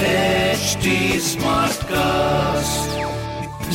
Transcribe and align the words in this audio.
HT 0.00 1.20
Smartcast. 1.20 2.88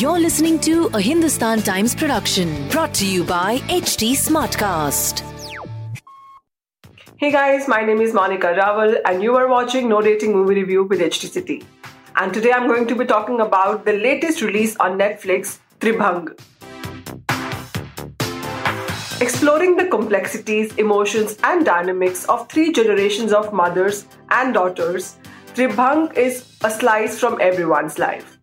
You're 0.02 0.18
listening 0.18 0.60
to 0.62 0.90
a 0.96 1.00
Hindustan 1.00 1.62
Times 1.62 1.94
production 1.94 2.68
brought 2.70 2.96
to 2.96 3.06
you 3.06 3.24
by 3.24 3.60
HT 3.68 4.14
Smartcast. 4.14 5.22
Hey 7.18 7.32
guys, 7.32 7.68
my 7.68 7.84
name 7.84 8.02
is 8.02 8.12
Monica 8.12 8.56
Raval 8.56 9.00
and 9.06 9.22
you 9.22 9.36
are 9.36 9.48
watching 9.48 9.88
No 9.88 10.02
Dating 10.02 10.34
Movie 10.34 10.56
Review 10.56 10.86
with 10.86 11.00
HT 11.00 11.30
City. 11.30 11.64
And 12.16 12.34
today 12.34 12.52
I'm 12.52 12.66
going 12.66 12.88
to 12.88 12.96
be 12.96 13.06
talking 13.06 13.40
about 13.40 13.86
the 13.86 13.94
latest 13.94 14.42
release 14.42 14.76
on 14.78 14.98
Netflix, 14.98 15.60
Tribhang. 15.80 16.30
Exploring 19.22 19.76
the 19.76 19.86
complexities, 19.86 20.74
emotions, 20.78 21.38
and 21.44 21.64
dynamics 21.64 22.26
of 22.26 22.50
three 22.50 22.72
generations 22.72 23.32
of 23.32 23.54
mothers 23.54 24.08
and 24.32 24.56
daughters, 24.56 25.18
Tribhang 25.56 26.18
is 26.18 26.44
a 26.66 26.70
slice 26.70 27.18
from 27.18 27.40
everyone's 27.40 27.98
life. 27.98 28.38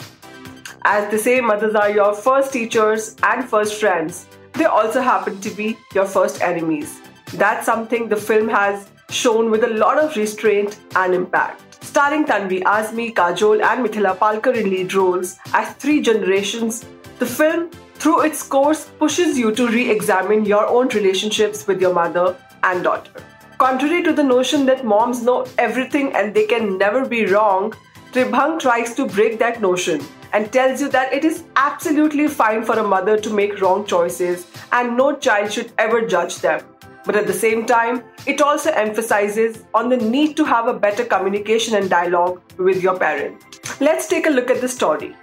As 0.86 1.10
they 1.10 1.18
say, 1.18 1.40
mothers 1.42 1.74
are 1.74 1.90
your 1.90 2.14
first 2.14 2.54
teachers 2.54 3.16
and 3.22 3.46
first 3.46 3.78
friends. 3.78 4.26
They 4.54 4.64
also 4.64 5.02
happen 5.02 5.38
to 5.42 5.50
be 5.50 5.76
your 5.92 6.06
first 6.06 6.40
enemies. 6.40 7.02
That's 7.34 7.66
something 7.66 8.08
the 8.08 8.16
film 8.16 8.48
has 8.48 8.88
shown 9.10 9.50
with 9.50 9.62
a 9.64 9.74
lot 9.82 9.98
of 9.98 10.16
restraint 10.16 10.78
and 10.96 11.12
impact. 11.12 11.84
Starring 11.84 12.24
Tanvi 12.24 12.62
Azmi, 12.62 13.12
Kajol, 13.12 13.62
and 13.62 13.84
Mithila 13.84 14.16
Palkar 14.16 14.56
in 14.56 14.70
lead 14.70 14.94
roles 14.94 15.36
as 15.52 15.74
three 15.74 16.00
generations, 16.00 16.86
the 17.18 17.26
film, 17.26 17.68
through 17.96 18.22
its 18.22 18.42
course, 18.42 18.88
pushes 18.98 19.38
you 19.38 19.52
to 19.52 19.68
re 19.68 19.90
examine 19.90 20.46
your 20.46 20.66
own 20.66 20.88
relationships 20.88 21.66
with 21.66 21.78
your 21.78 21.92
mother 21.92 22.34
and 22.62 22.82
daughter. 22.82 23.22
Contrary 23.62 24.02
to 24.02 24.12
the 24.12 24.24
notion 24.24 24.66
that 24.66 24.84
moms 24.84 25.22
know 25.22 25.46
everything 25.56 26.12
and 26.16 26.34
they 26.34 26.46
can 26.46 26.76
never 26.78 27.06
be 27.06 27.26
wrong, 27.26 27.72
Tribhang 28.10 28.58
tries 28.58 28.92
to 28.96 29.06
break 29.06 29.38
that 29.38 29.60
notion 29.60 30.00
and 30.32 30.52
tells 30.52 30.80
you 30.80 30.88
that 30.88 31.12
it 31.12 31.24
is 31.24 31.44
absolutely 31.54 32.26
fine 32.26 32.64
for 32.64 32.76
a 32.76 32.82
mother 32.82 33.16
to 33.16 33.30
make 33.32 33.60
wrong 33.60 33.86
choices 33.86 34.48
and 34.72 34.96
no 34.96 35.14
child 35.14 35.52
should 35.52 35.70
ever 35.78 36.04
judge 36.04 36.38
them. 36.38 36.60
But 37.04 37.14
at 37.14 37.28
the 37.28 37.32
same 37.32 37.64
time, 37.64 38.02
it 38.26 38.40
also 38.40 38.72
emphasizes 38.72 39.62
on 39.74 39.88
the 39.88 39.96
need 39.96 40.36
to 40.38 40.44
have 40.44 40.66
a 40.66 40.74
better 40.74 41.04
communication 41.04 41.76
and 41.76 41.88
dialogue 41.88 42.42
with 42.58 42.82
your 42.82 42.98
parent. 42.98 43.44
Let's 43.80 44.08
take 44.08 44.26
a 44.26 44.30
look 44.30 44.50
at 44.50 44.60
the 44.60 44.68
story. 44.68 45.14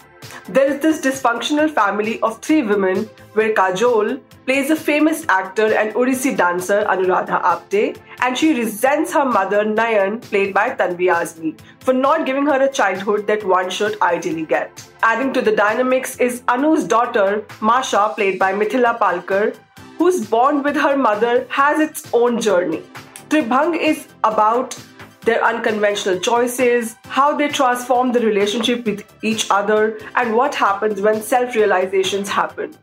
There 0.47 0.71
is 0.71 0.79
this 0.81 1.01
dysfunctional 1.01 1.69
family 1.69 2.19
of 2.21 2.41
three 2.41 2.63
women 2.63 3.09
where 3.33 3.53
Kajol 3.53 4.21
plays 4.45 4.69
a 4.71 4.75
famous 4.75 5.25
actor 5.29 5.73
and 5.73 5.93
Odissi 5.93 6.35
dancer 6.35 6.83
Anuradha 6.85 7.41
Apte 7.43 7.97
and 8.21 8.37
she 8.37 8.53
resents 8.57 9.13
her 9.13 9.25
mother 9.25 9.63
Nayan 9.63 10.21
played 10.21 10.53
by 10.53 10.69
Tanvi 10.71 11.09
Azmi 11.15 11.59
for 11.79 11.93
not 11.93 12.25
giving 12.25 12.45
her 12.45 12.61
a 12.63 12.71
childhood 12.71 13.27
that 13.27 13.43
one 13.43 13.69
should 13.69 14.01
ideally 14.01 14.45
get. 14.45 14.83
Adding 15.03 15.33
to 15.33 15.41
the 15.41 15.55
dynamics 15.55 16.17
is 16.17 16.41
Anu's 16.47 16.83
daughter 16.83 17.45
Masha 17.61 18.13
played 18.15 18.39
by 18.39 18.53
Mithila 18.53 18.97
Palkar 18.97 19.55
whose 19.99 20.25
bond 20.27 20.63
with 20.63 20.75
her 20.75 20.95
mother 20.97 21.45
has 21.49 21.79
its 21.79 22.09
own 22.13 22.41
journey. 22.41 22.81
Tribhang 23.29 23.77
is 23.77 24.07
about 24.23 24.75
their 25.21 25.43
unconventional 25.43 26.19
choices, 26.19 26.95
how 27.03 27.35
they 27.35 27.47
transform 27.47 28.11
the 28.11 28.19
relationship 28.19 28.85
with 28.85 29.03
each 29.23 29.49
other, 29.49 29.99
and 30.15 30.35
what 30.35 30.55
happens 30.55 31.01
when 31.01 31.21
self 31.21 31.55
realizations 31.55 32.29
happen. 32.29 32.73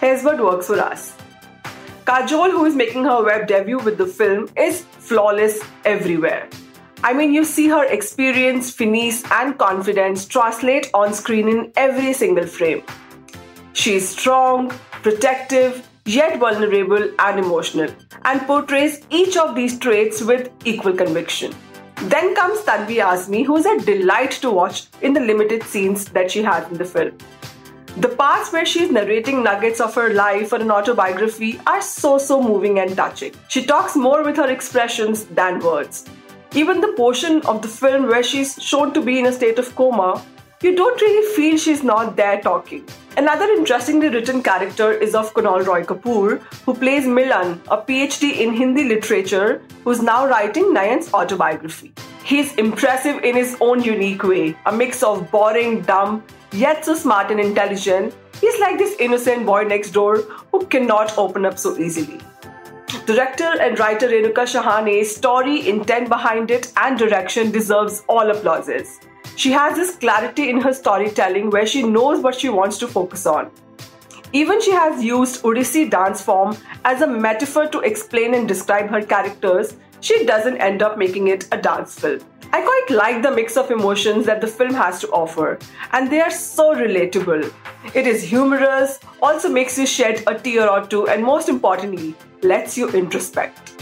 Here's 0.00 0.22
what 0.22 0.40
works 0.40 0.66
for 0.66 0.78
us. 0.78 1.16
Kajol, 2.04 2.50
who 2.50 2.64
is 2.66 2.76
making 2.76 3.04
her 3.04 3.24
web 3.24 3.48
debut 3.48 3.78
with 3.78 3.98
the 3.98 4.06
film, 4.06 4.48
is 4.56 4.82
flawless 4.98 5.60
everywhere. 5.84 6.48
I 7.02 7.12
mean, 7.12 7.32
you 7.32 7.44
see 7.44 7.68
her 7.68 7.84
experience, 7.84 8.70
finesse, 8.70 9.24
and 9.30 9.58
confidence 9.58 10.24
translate 10.26 10.90
on 10.94 11.14
screen 11.14 11.48
in 11.48 11.72
every 11.76 12.12
single 12.12 12.46
frame. 12.46 12.82
She 13.72 13.96
is 13.96 14.08
strong, 14.08 14.70
protective, 15.02 15.86
yet 16.04 16.38
vulnerable 16.38 17.10
and 17.18 17.38
emotional, 17.38 17.90
and 18.26 18.46
portrays 18.46 19.00
each 19.10 19.36
of 19.36 19.54
these 19.54 19.78
traits 19.78 20.20
with 20.20 20.50
equal 20.64 20.92
conviction. 20.92 21.54
Then 22.14 22.34
comes 22.34 22.60
Tanvi 22.60 22.96
Azmi, 22.96 23.46
who 23.46 23.56
is 23.56 23.66
a 23.66 23.78
delight 23.78 24.32
to 24.42 24.50
watch 24.50 24.88
in 25.00 25.12
the 25.12 25.20
limited 25.20 25.62
scenes 25.62 26.04
that 26.06 26.30
she 26.30 26.42
has 26.42 26.70
in 26.70 26.76
the 26.76 26.84
film. 26.84 27.16
The 27.98 28.08
parts 28.08 28.52
where 28.52 28.66
she 28.66 28.82
is 28.82 28.90
narrating 28.90 29.42
nuggets 29.42 29.80
of 29.80 29.94
her 29.94 30.12
life 30.12 30.52
or 30.52 30.56
an 30.56 30.70
autobiography 30.70 31.58
are 31.66 31.80
so 31.80 32.18
so 32.18 32.42
moving 32.42 32.78
and 32.80 32.94
touching. 32.94 33.32
She 33.48 33.64
talks 33.64 33.96
more 33.96 34.22
with 34.22 34.36
her 34.36 34.50
expressions 34.50 35.24
than 35.26 35.60
words. 35.60 36.04
Even 36.54 36.82
the 36.82 36.92
portion 36.92 37.40
of 37.46 37.62
the 37.62 37.68
film 37.68 38.06
where 38.08 38.22
she's 38.22 38.62
shown 38.62 38.92
to 38.92 39.00
be 39.00 39.18
in 39.18 39.26
a 39.26 39.32
state 39.32 39.58
of 39.58 39.74
coma, 39.76 40.22
you 40.62 40.76
don't 40.76 41.00
really 41.00 41.34
feel 41.34 41.56
she's 41.56 41.82
not 41.82 42.16
there 42.16 42.40
talking. 42.42 42.84
Another 43.18 43.46
interestingly 43.46 44.10
written 44.10 44.42
character 44.42 44.92
is 44.92 45.14
of 45.14 45.32
Kunal 45.32 45.66
Roy 45.66 45.82
Kapoor, 45.84 46.38
who 46.66 46.74
plays 46.74 47.06
Milan, 47.06 47.62
a 47.68 47.78
PhD 47.78 48.40
in 48.40 48.52
Hindi 48.52 48.84
literature, 48.84 49.62
who's 49.84 50.02
now 50.02 50.26
writing 50.26 50.74
Nayan's 50.74 51.14
autobiography. 51.14 51.94
He's 52.24 52.54
impressive 52.56 53.24
in 53.24 53.34
his 53.34 53.56
own 53.62 53.82
unique 53.82 54.22
way, 54.22 54.54
a 54.66 54.72
mix 54.72 55.02
of 55.02 55.30
boring, 55.30 55.80
dumb, 55.80 56.24
yet 56.52 56.84
so 56.84 56.94
smart 56.94 57.30
and 57.30 57.40
intelligent. 57.40 58.14
He's 58.38 58.60
like 58.60 58.76
this 58.76 58.94
innocent 59.00 59.46
boy 59.46 59.64
next 59.64 59.92
door 59.92 60.18
who 60.52 60.66
cannot 60.66 61.16
open 61.16 61.46
up 61.46 61.58
so 61.58 61.74
easily. 61.78 62.20
Director 63.06 63.50
and 63.62 63.78
writer 63.78 64.08
Renuka 64.08 64.44
Shahane's 64.44 65.16
story, 65.16 65.66
intent 65.66 66.10
behind 66.10 66.50
it, 66.50 66.70
and 66.76 66.98
direction 66.98 67.50
deserves 67.50 68.02
all 68.10 68.30
applauses. 68.30 69.00
She 69.36 69.52
has 69.52 69.76
this 69.76 69.94
clarity 69.96 70.48
in 70.48 70.62
her 70.62 70.72
storytelling 70.72 71.50
where 71.50 71.66
she 71.66 71.82
knows 71.82 72.20
what 72.20 72.34
she 72.34 72.48
wants 72.48 72.78
to 72.78 72.88
focus 72.88 73.26
on. 73.26 73.50
Even 74.32 74.60
she 74.60 74.72
has 74.72 75.04
used 75.04 75.42
Odissi 75.42 75.88
dance 75.90 76.22
form 76.22 76.56
as 76.84 77.02
a 77.02 77.06
metaphor 77.06 77.66
to 77.68 77.80
explain 77.80 78.34
and 78.34 78.48
describe 78.48 78.88
her 78.88 79.02
characters, 79.02 79.76
she 80.00 80.24
doesn't 80.24 80.56
end 80.56 80.82
up 80.82 80.96
making 80.96 81.28
it 81.28 81.46
a 81.52 81.58
dance 81.58 82.00
film. 82.00 82.20
I 82.52 82.62
quite 82.62 82.96
like 82.96 83.22
the 83.22 83.30
mix 83.30 83.56
of 83.56 83.70
emotions 83.70 84.24
that 84.24 84.40
the 84.40 84.46
film 84.46 84.72
has 84.72 85.00
to 85.00 85.08
offer, 85.08 85.58
and 85.92 86.10
they 86.10 86.20
are 86.20 86.30
so 86.30 86.74
relatable. 86.74 87.52
It 87.92 88.06
is 88.06 88.22
humorous, 88.22 89.00
also 89.20 89.48
makes 89.48 89.76
you 89.76 89.86
shed 89.86 90.22
a 90.26 90.38
tear 90.38 90.70
or 90.70 90.86
two, 90.86 91.08
and 91.08 91.22
most 91.22 91.48
importantly, 91.48 92.14
lets 92.42 92.78
you 92.78 92.88
introspect. 92.88 93.72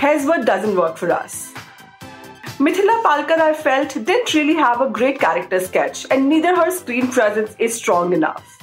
What 0.00 0.46
doesn't 0.46 0.76
work 0.76 0.96
for 0.96 1.12
us. 1.12 1.49
Mithila 2.60 3.02
Palkar, 3.02 3.40
I 3.40 3.54
felt, 3.54 3.94
didn't 4.04 4.34
really 4.34 4.52
have 4.52 4.82
a 4.82 4.90
great 4.90 5.18
character 5.18 5.58
sketch, 5.60 6.04
and 6.10 6.28
neither 6.28 6.54
her 6.54 6.70
screen 6.70 7.08
presence 7.10 7.56
is 7.58 7.74
strong 7.74 8.12
enough. 8.12 8.58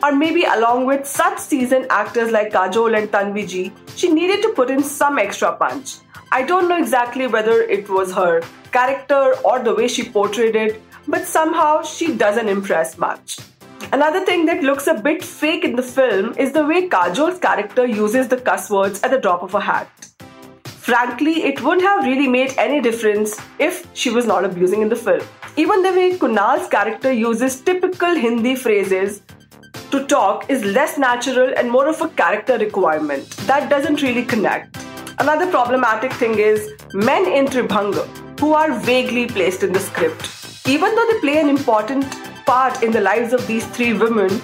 Or 0.00 0.12
maybe, 0.12 0.44
along 0.44 0.86
with 0.86 1.04
such 1.04 1.40
seasoned 1.40 1.88
actors 1.90 2.30
like 2.30 2.52
Kajol 2.52 2.96
and 2.96 3.10
Tanvi 3.10 3.48
Ji, 3.48 3.72
she 3.96 4.12
needed 4.12 4.42
to 4.42 4.50
put 4.50 4.70
in 4.70 4.84
some 4.84 5.18
extra 5.18 5.56
punch. 5.56 5.96
I 6.30 6.44
don't 6.44 6.68
know 6.68 6.78
exactly 6.78 7.26
whether 7.26 7.62
it 7.62 7.88
was 7.88 8.14
her 8.14 8.42
character 8.70 9.34
or 9.44 9.58
the 9.58 9.74
way 9.74 9.88
she 9.88 10.08
portrayed 10.08 10.54
it, 10.54 10.80
but 11.08 11.26
somehow 11.26 11.82
she 11.82 12.14
doesn't 12.14 12.48
impress 12.48 12.96
much. 12.96 13.40
Another 13.92 14.24
thing 14.24 14.46
that 14.46 14.62
looks 14.62 14.86
a 14.86 14.94
bit 14.94 15.24
fake 15.24 15.64
in 15.64 15.74
the 15.74 15.82
film 15.82 16.32
is 16.38 16.52
the 16.52 16.64
way 16.64 16.88
Kajol's 16.88 17.40
character 17.40 17.84
uses 17.84 18.28
the 18.28 18.36
cuss 18.36 18.70
words 18.70 19.02
at 19.02 19.10
the 19.10 19.18
drop 19.18 19.42
of 19.42 19.56
a 19.56 19.60
hat. 19.60 20.09
Frankly, 20.90 21.44
it 21.44 21.62
wouldn't 21.62 21.86
have 21.86 22.04
really 22.04 22.26
made 22.26 22.52
any 22.58 22.80
difference 22.80 23.40
if 23.60 23.86
she 23.94 24.10
was 24.10 24.26
not 24.26 24.44
abusing 24.44 24.82
in 24.82 24.88
the 24.88 24.96
film. 24.96 25.20
Even 25.56 25.84
the 25.84 25.92
way 25.92 26.18
Kunal's 26.18 26.68
character 26.68 27.12
uses 27.12 27.60
typical 27.60 28.16
Hindi 28.16 28.56
phrases 28.56 29.22
to 29.92 30.04
talk 30.06 30.50
is 30.50 30.64
less 30.64 30.98
natural 30.98 31.52
and 31.56 31.70
more 31.70 31.86
of 31.86 32.00
a 32.00 32.08
character 32.08 32.58
requirement. 32.58 33.30
That 33.46 33.70
doesn't 33.70 34.02
really 34.02 34.24
connect. 34.24 34.78
Another 35.20 35.48
problematic 35.48 36.12
thing 36.14 36.36
is 36.40 36.68
men 36.92 37.24
in 37.24 37.46
Tribhanga, 37.46 38.04
who 38.40 38.52
are 38.52 38.76
vaguely 38.80 39.28
placed 39.28 39.62
in 39.62 39.72
the 39.72 39.78
script. 39.78 40.28
Even 40.66 40.92
though 40.96 41.06
they 41.12 41.20
play 41.20 41.38
an 41.38 41.48
important 41.48 42.04
part 42.46 42.82
in 42.82 42.90
the 42.90 43.00
lives 43.00 43.32
of 43.32 43.46
these 43.46 43.64
three 43.66 43.92
women, 43.92 44.42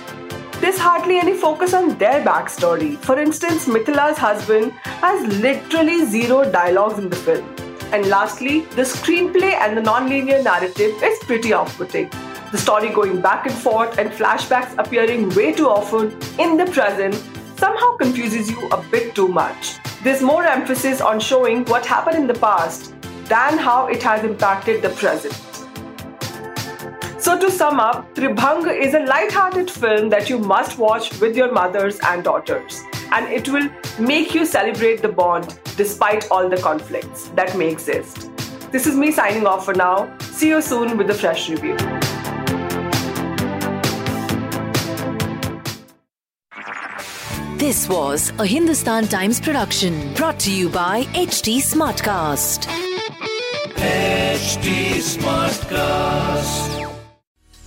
there's 0.67 0.79
hardly 0.81 1.17
any 1.17 1.33
focus 1.33 1.73
on 1.75 1.97
their 1.97 2.25
backstory. 2.25 2.99
For 2.99 3.21
instance, 3.21 3.69
Mithila's 3.69 4.19
husband 4.19 4.73
has 4.83 5.25
literally 5.41 6.05
zero 6.07 6.51
dialogues 6.51 6.99
in 6.99 7.09
the 7.09 7.15
film. 7.15 7.49
And 7.93 8.07
lastly, 8.07 8.63
the 8.75 8.83
screenplay 8.83 9.53
and 9.53 9.77
the 9.77 9.83
non-linear 9.83 10.43
narrative 10.43 11.01
is 11.05 11.21
pretty 11.21 11.53
off-putting. 11.53 12.11
The 12.51 12.59
story 12.59 12.89
going 12.89 13.21
back 13.21 13.47
and 13.47 13.55
forth 13.55 13.97
and 13.99 14.11
flashbacks 14.11 14.77
appearing 14.77 15.33
way 15.37 15.53
too 15.53 15.69
often 15.69 16.19
in 16.41 16.57
the 16.57 16.67
present 16.67 17.15
somehow 17.57 17.97
confuses 17.99 18.51
you 18.51 18.69
a 18.71 18.83
bit 18.91 19.15
too 19.15 19.29
much. 19.29 19.77
There's 20.03 20.21
more 20.21 20.45
emphasis 20.45 21.01
on 21.01 21.21
showing 21.21 21.65
what 21.67 21.87
happened 21.87 22.17
in 22.17 22.27
the 22.27 22.41
past 22.41 22.93
than 23.29 23.57
how 23.57 23.87
it 23.87 24.03
has 24.03 24.25
impacted 24.25 24.83
the 24.83 24.91
present. 24.91 25.46
So, 27.27 27.37
to 27.41 27.51
sum 27.51 27.81
up, 27.81 28.15
Tribhang 28.15 28.69
is 28.81 28.95
a 28.95 29.01
light-hearted 29.01 29.69
film 29.69 30.11
that 30.11 30.31
you 30.31 30.39
must 30.39 30.79
watch 30.79 31.21
with 31.21 31.37
your 31.37 31.51
mothers 31.51 31.99
and 32.05 32.23
daughters, 32.23 32.85
and 33.11 33.27
it 33.27 33.49
will 33.49 33.69
make 33.99 34.33
you 34.33 34.47
celebrate 34.47 35.03
the 35.03 35.09
bond 35.09 35.59
despite 35.77 36.31
all 36.31 36.49
the 36.49 36.57
conflicts 36.57 37.31
that 37.31 37.59
may 37.59 37.69
exist. 37.69 38.31
This 38.71 38.87
is 38.87 38.95
me 38.95 39.11
signing 39.11 39.45
off 39.45 39.65
for 39.65 39.75
now. 39.75 40.17
See 40.21 40.51
you 40.51 40.63
soon 40.63 40.97
with 40.97 41.11
a 41.11 41.15
fresh 41.15 41.51
review. 41.51 41.77
This 47.59 47.89
was 47.89 48.33
a 48.39 48.47
Hindustan 48.47 49.09
Times 49.09 49.41
production 49.41 50.15
brought 50.15 50.39
to 50.47 50.53
you 50.53 50.69
by 50.69 51.03
HT 51.07 51.57
Smartcast. 51.57 52.69
HT 53.75 55.01
Smartcast. 55.03 56.86